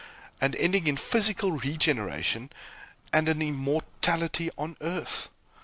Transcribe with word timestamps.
and 0.41 0.55
ending 0.55 0.87
in 0.87 0.97
"physical 0.97 1.51
regeneration" 1.51 2.49
and 3.13 3.29
an 3.29 3.39
immortality 3.39 4.49
on 4.57 4.75
earth. 4.81 5.29